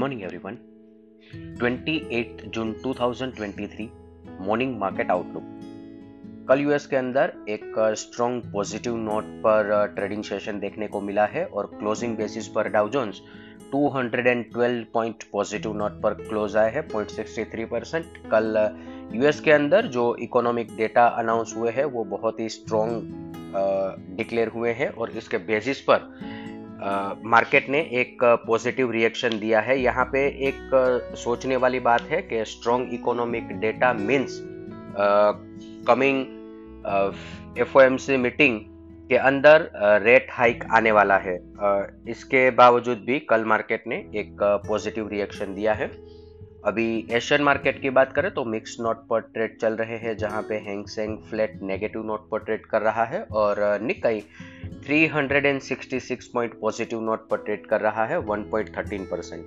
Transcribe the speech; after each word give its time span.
Morning 0.00 0.22
everyone 0.22 0.56
28 1.62 2.44
June 2.46 2.74
2023 2.86 3.88
morning 4.40 4.78
market 4.78 5.10
outlook 5.10 5.42
कल 6.48 6.60
US 6.60 6.86
के 6.86 6.96
अंदर 6.96 7.32
एक 7.48 7.74
स्ट्रॉन्ग 7.78 8.52
पॉजिटिव 8.52 8.96
नोट 8.96 9.24
पर 9.24 9.92
ट्रेडिंग 9.96 10.22
सेशन 10.22 10.60
देखने 10.60 10.86
को 10.86 11.00
मिला 11.00 11.24
है 11.24 11.44
और 11.44 11.66
क्लोजिंग 11.66 12.16
बेसिस 12.16 12.48
पर 12.48 12.68
Dow 12.68 12.88
Jones 12.88 13.20
212 13.74 14.84
point 14.94 15.24
positive 15.32 15.72
note 15.72 16.00
पर 16.02 16.14
क्लोज 16.14 16.56
आए 16.56 16.72
हैं 16.72 16.88
0.63 16.88 17.64
परसेंट 17.70 18.04
कल 18.06 18.78
यूएस 19.14 19.40
के 19.40 19.52
अंदर 19.52 19.86
जो 19.86 20.16
इकोनॉमिक 20.16 20.76
डेटा 20.76 21.06
अनाउंस 21.06 21.54
हुए 21.56 21.70
हैं, 21.70 21.84
वो 21.84 22.04
बहुत 22.04 22.40
ही 22.40 22.48
स्ट्रॉन्ग 22.48 23.02
डिक्लेयर 24.16 24.48
हुए 24.48 24.70
हैं 24.70 24.88
और 24.88 25.10
इसके 25.10 25.38
बेसिस 25.38 25.80
पर 25.80 26.29
मार्केट 27.26 27.68
ने 27.70 27.78
एक 28.00 28.24
पॉजिटिव 28.46 28.90
रिएक्शन 28.90 29.38
दिया 29.38 29.60
है। 29.60 29.78
यहाँ 29.80 30.04
पे 30.12 30.26
एक 30.48 30.70
सोचने 31.18 31.56
वाली 31.56 31.80
बात 31.80 32.02
है 32.10 32.20
कि 32.22 32.44
strong 32.46 32.94
economic 32.94 33.52
data 33.60 33.92
means 33.92 34.38
coming 35.88 36.24
FOMC 37.58 38.16
meeting 38.18 38.60
के 39.10 39.16
अंदर 39.18 39.70
रेट 40.02 40.26
हाइक 40.30 40.64
आने 40.72 40.92
वाला 40.92 41.16
है। 41.18 41.36
इसके 42.08 42.50
बावजूद 42.52 43.04
भी 43.06 43.18
कल 43.30 43.44
मार्केट 43.44 43.86
ने 43.86 43.96
एक 44.16 44.36
पॉजिटिव 44.68 45.08
रिएक्शन 45.08 45.54
दिया 45.54 45.72
है। 45.72 45.90
अभी 46.64 46.86
एशियन 47.12 47.42
मार्केट 47.42 47.80
की 47.82 47.90
बात 47.90 48.12
करें 48.12 48.30
तो 48.30 48.44
मिक्स 48.44 48.76
नोट 48.80 49.06
पर 49.08 49.20
ट्रेड 49.34 49.56
चल 49.58 49.74
रहे 49.74 49.96
हैं, 49.96 50.16
जहाँ 50.16 50.42
पे 50.42 50.54
Hang Seng 50.66 51.16
flat 51.30 51.58
negative 51.62 52.02
note 52.06 52.28
पर 52.30 52.38
ट्रेड 52.38 52.66
कर 52.66 52.82
रहा 52.82 53.04
है 53.04 53.22
और 53.22 53.78
निकाई 53.82 54.22
366 54.88 56.26
पॉइंट 56.34 56.60
पॉजिटिव 56.60 57.00
नोट 57.00 57.28
पर 57.28 57.36
ट्रेड 57.36 57.66
कर 57.66 57.80
रहा 57.80 58.04
है 58.04 58.18
1.13 58.18 59.06
percent 59.10 59.44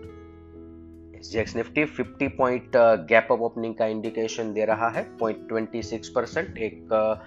SGX 1.15 1.55
Nifty 1.55 1.85
50 1.85 2.29
point 2.37 2.71
gap 3.09 3.27
up 3.31 3.41
opening 3.41 3.75
का 3.75 3.85
इंडिकेशन 3.85 4.53
दे 4.53 4.65
रहा 4.65 4.89
है 4.89 5.05
0.26 5.17 6.07
परसेंट 6.07 6.57
एक 6.57 6.89
uh, 6.93 7.17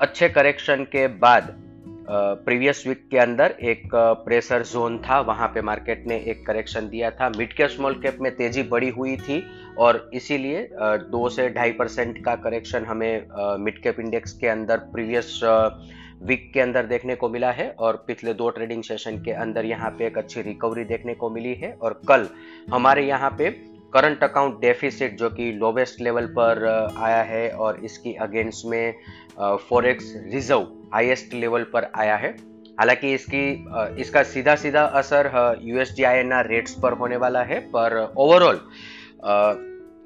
अच्छे 0.00 0.28
करेक्शन 0.28 0.84
के 0.84 1.06
बाद 1.18 1.65
प्रीवियस 2.08 2.82
वीक 2.86 3.06
के 3.10 3.18
अंदर 3.18 3.54
एक 3.62 3.88
प्रेशर 3.94 4.62
जोन 4.62 4.98
था, 4.98 5.18
वहाँ 5.20 5.48
पे 5.48 5.60
मार्केट 5.62 6.06
ने 6.06 6.16
एक 6.30 6.46
करेक्शन 6.46 6.88
दिया 6.88 7.10
था। 7.10 7.28
मिड 7.28 7.52
कैप, 7.52 7.70
स्मॉल 7.70 7.94
कैप 8.02 8.18
में 8.20 8.34
तेज़ी 8.36 8.62
बढ़ी 8.64 8.88
हुई 8.88 9.16
थी 9.18 9.42
और 9.78 10.10
इसीलिए 10.14 10.68
दो 11.10 11.28
से 11.28 11.48
ढाई 11.48 11.72
परसेंट 11.72 12.24
का 12.24 12.34
करेक्शन 12.36 12.84
हमें 12.84 13.26
मिड 13.60 13.82
कैप 13.82 14.00
इंडेक्स 14.00 14.32
के 14.32 14.48
अंदर 14.48 14.76
प्रीवियस 14.92 15.40
वीक 16.22 16.50
के 16.54 16.60
अंदर 16.60 16.86
देखने 16.86 17.14
को 17.14 17.28
मिला 17.28 17.50
है 17.50 17.68
और 17.78 18.04
पिछले 18.06 18.34
दो 18.34 18.48
ट्रेडिंग 18.50 18.82
सेशन 18.82 19.22
के 19.22 19.32
अंदर 19.32 19.64
यहाँ 19.64 19.90
पे 19.90 20.06
एक 20.06 20.18
अच्छी 20.18 20.42
रिकवरी 20.42 20.84
देखने 20.84 21.14
को 21.14 21.30
मिली 21.30 21.54
है 21.54 21.72
और 21.72 22.00
कल 22.08 22.28
हमारे 22.72 23.06
यहाँ 23.06 23.30
पे 23.38 23.50
करंट 23.96 24.24
अकाउंट 24.24 24.60
डेफिसिट 24.60 25.18
जो 25.18 25.30
कि 25.30 25.52
लोवेस्ट 25.52 26.00
लेवल 26.00 26.26
पर 26.38 26.64
आया 26.98 27.22
है 27.24 27.48
और 27.50 27.84
इसकी 27.84 28.14
अगेंस्ट 28.22 28.66
में 28.66 28.94
फॉरेक्स 29.70 30.12
रिज़र्व 30.32 30.66
हाईएस्ट 30.94 31.34
लेवल 31.34 31.62
पर 31.72 31.90
आया 31.94 32.16
है। 32.16 32.34
हालाँकि 32.78 33.12
इसकी 33.14 33.44
इसका 34.00 34.22
सीधा 34.24 34.54
सीधा 34.56 34.82
असर 35.00 35.30
यूएसडी 35.62 36.02
आई 36.02 36.22
रेट्स 36.48 36.74
पर 36.74 36.92
होने 36.92 37.16
वाला 37.16 37.42
है, 37.42 37.60
पर 37.60 38.14
ओवरऑल 38.16 38.60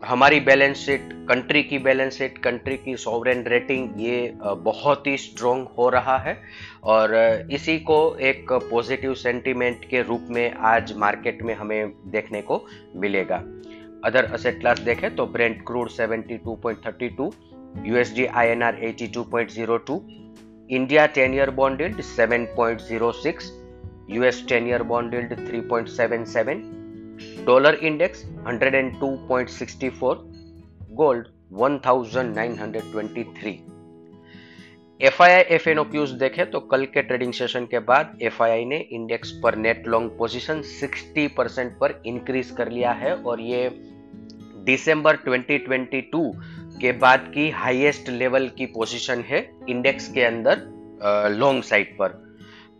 हमारी 0.02 0.38
बैलेंस 0.41 0.77
शीट 0.77 1.08
कंट्री 1.28 1.62
की 1.62 1.78
बैलेंस 1.78 2.19
शीट 2.19 2.38
कंट्री 2.38 2.77
की 2.77 2.97
सॉवरेन 2.97 3.42
रेटिंग 3.47 4.00
ये 4.00 4.32
बहुत 4.36 5.06
ही 5.06 5.16
स्ट्रॉन्ग 5.16 5.66
हो 5.78 5.88
रहा 5.88 6.16
है। 6.19 6.36
और 6.84 7.14
इसी 7.52 7.78
को 7.80 7.98
एक 8.20 8.52
पॉजिटिव 8.70 9.14
सेंटीमेंट 9.14 9.84
के 9.84 10.02
रूप 10.02 10.27
में 10.30 10.52
आज 10.66 10.92
मार्केट 10.97 11.42
में 11.42 11.54
हमें 11.54 11.92
देखने 12.06 12.42
को 12.42 12.64
मिलेगा। 12.97 13.42
अदर 14.04 14.24
असेट 14.34 14.60
क्लास 14.60 14.80
देखें 14.80 15.14
तो 15.16 15.26
Brent 15.26 15.62
crude 15.66 15.88
72.32 15.91 17.30
USD 17.86 18.26
INR 18.42 18.76
82.02 18.82 19.98
India 20.70 21.06
10 21.14 21.34
year 21.34 21.50
bond 21.52 21.80
yield 21.80 22.00
7.06 22.10 23.50
US 24.10 24.44
10 24.48 24.69
year 24.69 24.82
bond 24.92 25.14
yield 25.14 25.32
3.77 25.41 26.62
dollar 27.47 27.75
index 27.82 28.25
102.64 28.47 30.14
gold 30.94 31.26
1923 31.58 33.58
F 35.00 35.22
I 35.22 35.32
I 35.32 35.42
F 35.50 35.69
and 35.69 35.78
O's 35.78 36.10
देखे 36.20 36.44
तो 36.44 36.60
कल 36.70 36.84
के 36.94 37.02
ट्रेडिंग 37.02 37.32
सेशन 37.32 37.66
के 37.66 37.78
बाद 37.84 38.19
एफ़ 38.22 38.42
आई 38.42 38.50
आई 38.50 38.64
ने 38.64 38.76
इंडेक्स 38.92 39.30
पर 39.42 39.56
नेट 39.56 39.86
लॉन्ग 39.86 40.10
पोजीशन 40.19 40.60
60 40.72 41.28
परसेंट 41.36 41.72
पर 41.78 42.02
इंक्रीज 42.06 42.50
कर 42.56 42.70
लिया 42.70 42.92
है 43.02 43.14
और 43.22 43.41
ये 43.41 43.69
दिसंबर 44.70 45.16
2022 45.16 46.32
के 46.81 46.92
बाद 46.92 47.31
की 47.34 47.50
हाईएस्ट 47.50 48.08
लेवल 48.08 48.48
की 48.48 48.66
पोजीशन 48.66 49.20
है 49.20 49.50
इंडेक्स 49.69 50.08
के 50.08 50.22
अंदर 50.22 50.60
लॉन्ग 51.38 51.62
साइड 51.62 51.97
पर। 51.98 52.08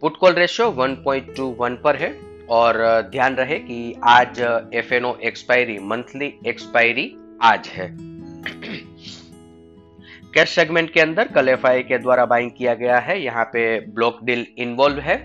पुट 0.01 0.17
कॉल 0.17 0.33
रेशियो 0.33 0.69
1.21 0.69 1.77
पर 1.85 1.97
है 1.97 2.21
और 2.51 2.79
ध्यान 3.11 3.35
रहे 3.35 3.59
कि 3.59 3.95
आज 4.05 4.41
F 4.75 4.95
and 4.95 5.05
O 5.05 5.17
expiry 5.25 5.79
monthly 5.79 6.41
expiry 6.47 7.17
आज 7.43 7.69
है। 7.69 7.89
कैश 10.35 10.49
सेगमेंट 10.49 10.93
के 10.93 11.01
अंदर 11.01 11.29
कल 11.29 11.49
एफ़ 11.49 11.67
के 11.67 11.99
द्वारा 11.99 12.25
बाइंग 12.27 12.51
किया 12.51 12.75
गया 12.75 12.99
है। 12.99 13.23
यहाँ 13.23 13.45
पे 13.45 13.81
ब्लॉक 13.81 14.25
डील 14.25 14.47
इन्वॉल्व 14.59 14.99
है। 14.99 15.17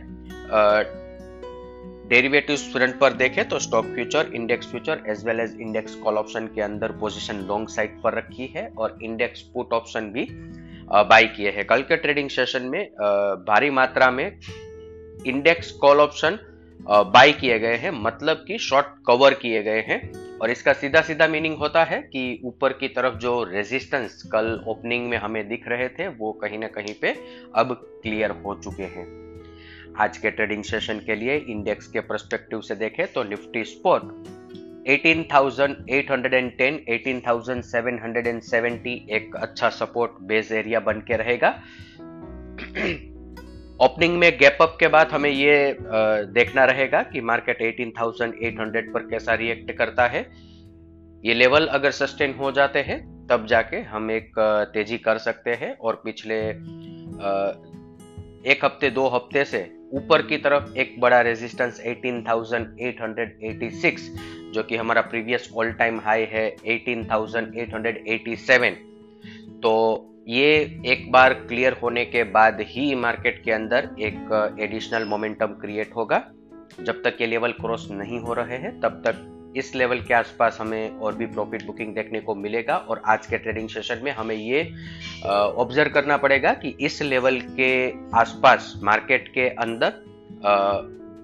डेरिवेटिव 2.10 2.58
फ्रंट 2.74 3.00
पर 3.00 3.14
देखें 3.14 3.48
तो 3.50 3.60
stock 3.60 3.86
future 3.86 4.32
index 4.36 4.68
future 4.68 5.02
as 5.10 5.26
well 5.26 5.40
as 5.40 5.56
index 5.62 5.96
call 5.96 6.18
option 6.18 6.48
के 6.48 6.62
अंदर 6.62 6.92
पोजीशन 6.92 7.36
लॉन्ग 7.48 7.70
साइड 7.70 8.02
पर 8.02 8.14
रखी 8.14 8.46
है 8.56 8.68
और 8.78 8.98
इंडेक्स 9.04 9.42
पुट 9.54 9.74
ऑप्शन 9.74 10.12
भी 10.12 10.28
बाई 11.10 11.26
किए 11.28 11.52
हैं। 11.52 11.66
कल 11.66 11.82
के 11.82 11.98
ट्रेडिंग 11.98 12.30
सेशन 12.30 12.64
में 12.64 12.86
भारी 13.48 13.70
मात्रा 13.70 14.12
में 14.12 14.40
इंडेक्स 15.26 15.72
कॉल 15.72 16.00
ऑप्शन 16.00 16.40
बाई 16.90 17.32
किए 17.32 17.60
गए 17.60 17.76
हैं 17.76 17.92
मतलब 18.04 18.46
कि 18.48 18.58
शॉर्ट 18.58 18.86
कवर 19.08 19.34
किए 19.34 19.64
गए 19.64 19.82
हैं 19.82 20.00
और 20.40 20.52
इसका 20.52 20.74
सीधा 20.74 21.02
सीधा 21.02 21.28
मीनिंग 21.28 21.58
होता 21.58 21.84
है 21.84 22.02
कि 22.02 22.42
ऊपर 22.46 22.74
की 22.74 22.88
तरफ़ 22.88 23.18
जो 23.18 23.44
रेजिस्टेंस 23.44 24.24
कल 24.32 24.60
ओपनिंग 24.68 25.10
में 25.10 25.18
हमें 25.18 25.48
दिख 25.50 25.68
रहे 25.68 25.90
थे, 25.90 26.08
वो 26.08 26.32
कहीं 26.32 26.60
ना 26.60 26.68
कहीं 26.68 26.94
पे 27.02 27.16
अब 27.56 27.74
क्लियर 28.04 28.32
हो 28.46 28.60
चुके 28.64 28.84
हैं। 28.84 29.25
आज 30.00 30.18
के 30.18 30.32
ट्रेडिंग 30.32 30.64
सेशन 30.64 31.00
के 31.00 31.16
लिए 31.16 31.38
इंडेक्स 31.38 31.88
के 31.88 32.00
परस्पेक्टिव 32.00 32.62
से 32.62 32.76
देखें 32.76 33.14
तो 33.14 33.24
निफ्टी 33.24 33.64
स्पोर्ट 33.64 34.04
18,810, 34.90 36.80
18,770 36.90 39.10
एक 39.10 39.36
अच्छा 39.36 39.70
सपोर्ट 39.70 40.12
बेस 40.22 40.52
एरिया 40.52 40.80
बन 40.80 40.94
के 40.94 41.18
रहेगा। 41.18 41.50
ओपनिंग 43.86 44.18
में 44.18 44.38
गैप 44.38 44.58
अप 44.62 44.78
के 44.80 44.88
बाद 44.88 45.08
हमें 45.08 45.30
ये 45.30 45.78
देखना 46.34 46.66
रहेगा 46.66 47.04
कि 47.04 47.22
मार्केट 47.22 47.62
18,800 47.62 48.94
पर 48.94 49.10
कैसा 49.10 49.34
रिएक्ट 49.34 49.72
करता 49.72 50.08
है। 50.08 50.32
ये 51.26 51.34
लेवल 51.34 51.68
अगर 51.68 51.92
सस्टेन 51.92 52.34
हो 52.34 52.52
जाते 52.52 52.80
हैं 52.80 53.28
तब 53.28 53.46
जाके 53.46 53.78
हम 53.78 54.12
एक 54.12 54.32
तेज़ी 54.74 54.98
कर 54.98 55.18
सकते 55.18 55.54
हैं 55.54 55.78
और 55.78 56.02
पिछले 56.06 56.50
एक 58.52 58.66
हफ़्ते 58.66 58.90
दो 58.90 59.08
हफ़्ते 59.08 59.46
से 59.46 59.85
ऊपर 59.94 60.22
की 60.22 60.38
तरफ़ 60.38 60.78
एक 60.78 61.02
बड़ा 61.02 61.22
रेजिस्टेंस 61.22 61.84
18,886 61.88 64.00
जो 64.54 64.64
कि 64.64 64.76
हमारा 64.76 65.02
प्रीवियस 65.02 65.50
ऑल 65.56 65.72
टाइम 65.72 66.00
हाई 66.00 66.22
है 66.22 66.56
18,887 66.68 68.72
तो 69.64 70.06
ये 70.28 70.82
एक 70.86 71.12
बार 71.12 71.34
क्लियर 71.34 71.74
होने 71.74 72.06
के 72.06 72.24
बाद 72.24 72.58
ही 72.62 72.96
मार्केट 72.96 73.44
के 73.44 73.52
अंदर 73.52 73.90
एक 74.00 74.56
एडिशनल 74.60 75.06
मोमेंटम 75.06 75.48
क्रिएट 75.48 75.96
होगा। 75.96 76.32
जब 76.82 77.04
तक 77.04 77.18
ये 77.22 77.28
लेवल 77.28 77.52
क्रॉस 77.52 77.88
नहीं 77.92 78.20
हो 78.20 78.34
रहे 78.34 78.58
हैं 78.58 78.80
तब 78.80 79.04
तक 79.08 79.35
इस 79.56 79.74
लेवल 79.76 80.00
के 80.00 80.14
आसपास 80.14 80.58
हमें 80.62 81.00
और 81.00 81.16
भी 81.16 81.26
प्रॉफिट 81.26 81.66
बुकिंग 81.66 81.94
देखने 81.96 82.20
को 82.20 82.36
मिलेगा 82.36 82.78
और 82.78 83.02
आज 83.06 83.28
के 83.28 83.38
ट्रेडिंग 83.38 83.70
सेशन 83.70 84.02
में 84.04 84.12
हमें 84.12 84.36
ये 84.36 84.64
ऑब्ज़र्व 85.26 85.92
करना 85.92 86.18
पड़ेगा 86.18 86.54
कि 86.54 86.76
इस 86.80 87.02
लेवल 87.02 87.40
के 87.60 87.72
आसपास 88.18 88.74
मार्केट 88.84 89.28
के 89.28 89.50
अंदर 89.50 90.04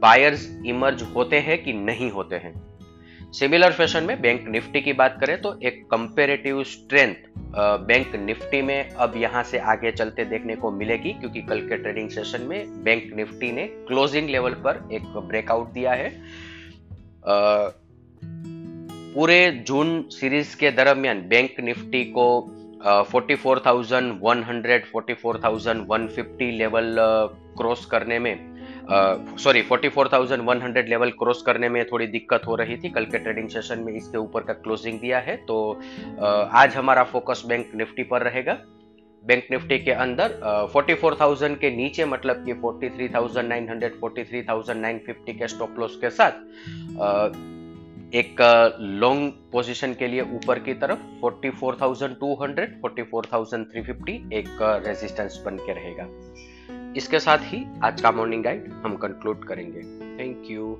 बायर्स 0.02 0.50
इमर्ज 0.66 1.02
होते 1.16 1.40
हैं 1.40 1.64
कि 1.64 1.74
नहीं 1.74 2.12
होते 2.12 2.36
हैं। 2.36 2.54
सिमिलर 3.34 3.72
फ़ैशन 3.72 4.04
में 4.04 4.22
बैंक 4.22 4.48
निफ्टी 4.48 4.82
की 4.82 4.94
बात 4.94 5.18
करें 5.22 5.42
तो 5.42 5.54
एक 5.64 5.84
कंपेरेटिव 5.92 6.64
स्ट्रेंथ 6.64 7.16
बैंक 7.88 8.16
निफ्टी 8.16 8.62
में 8.62 8.90
अब 8.90 9.14
यहाँ 9.18 9.44
से 9.44 9.58
आगे 9.74 9.92
चलते 9.92 10.26
देखने 10.26 10.56
को 10.56 10.72
मिलेगी 10.72 11.14
क्योंकि 11.14 11.42
कल 11.42 11.60
के 11.60 11.78
ट्रेडिंग 11.78 12.10
सेशन 12.10 12.42
में 12.42 12.84
बैंक 12.84 13.14
निफ्टी 13.16 13.52
ने 13.52 13.66
क्लोजिंग 13.88 14.30
लेवल 14.30 14.54
पर 14.66 14.88
एक 14.94 15.04
ब्रेकआउट 15.28 15.72
दिया 15.74 15.94
है। 15.94 16.10
पूरे 19.16 19.40
जून 19.68 19.90
सीरीज़ 20.12 20.56
के 20.58 20.70
दरमियान 20.72 21.22
बैंक 21.30 21.60
निफ्टी 21.60 22.04
को 22.18 22.26
44,100 23.12 24.86
44,150 24.94 26.52
लेवल 26.60 26.96
क्रॉस 27.58 27.86
करने 27.86 28.20
में 28.20 28.36
सॉरी 29.40 29.64
44,100 29.64 30.88
लेवल 30.90 31.12
क्रॉस 31.20 31.42
करने 31.46 31.70
में 31.70 31.84
थोड़ी 31.92 32.08
दिक्कत 32.08 32.42
हो 32.48 32.56
रही 32.56 32.78
थी। 32.78 32.90
कल 32.90 33.06
के 33.06 33.18
ट्रेडिंग 33.18 33.50
सेशन 33.50 33.80
में 33.80 33.94
इसके 33.94 34.18
ऊपर 34.18 34.42
का 34.44 34.54
क्लोजिंग 34.54 35.00
दिया 35.00 35.20
है। 35.20 35.36
तो 35.38 35.80
uh, 35.82 36.48
आज 36.54 36.76
हमारा 36.76 37.04
फोकस 37.04 37.44
बैंक 37.48 37.72
निफ्टी 37.76 38.04
पर 38.04 38.22
रहेगा। 38.22 38.58
बैंक 39.24 39.48
निफ्टी 39.52 39.78
के 39.80 39.92
अंदर 39.92 40.40
फोर्टी 40.74 40.94
फोर 40.94 41.18
थाउज़ेंड 41.22 41.58
के 41.60 41.70
नीचे 41.76 42.06
मतलब 42.06 42.46
कि 42.46 42.54
forty 42.54 42.90
three 42.90 43.10
thousand 43.10 43.48
nine 43.50 43.70
hundred 43.70 44.00
forty 44.00 44.24
three 44.24 44.42
thousand 44.44 44.82
nine 44.82 45.00
fifty 45.06 45.34
के 45.34 45.48
स्टॉप 45.48 45.80
लॉस 45.80 45.98
के 46.02 46.10
साथ 46.10 46.32
एक 48.14 48.42
लॉन्ग 48.80 49.34
पोजीशन 49.52 49.94
के 49.94 50.08
लिए 50.08 50.22
ऊपर 50.22 50.60
की 50.60 50.74
तरफ़ 50.74 51.00
44,200, 51.22 52.66
44,350 52.82 54.34
एक 54.34 54.58
रेजिस्टेंस 54.62 55.44
बन 55.46 55.58
के 55.58 55.74
रहेगा। 55.74 56.08
इसके 56.98 57.20
साथ 57.20 57.38
ही 57.42 57.66
आज 57.84 58.02
का 58.02 58.12
मॉर्निंग 58.12 58.44
गाइड 58.44 58.72
हम 58.86 58.96
कंक्लूड 58.96 59.44
करेंगे। 59.44 59.82
Thank 60.18 60.44
you 60.46 60.76